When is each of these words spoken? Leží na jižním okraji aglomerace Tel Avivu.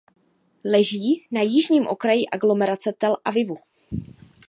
Leží 0.65 1.27
na 1.31 1.41
jižním 1.41 1.87
okraji 1.87 2.25
aglomerace 2.27 2.93
Tel 2.97 3.17
Avivu. 3.25 3.57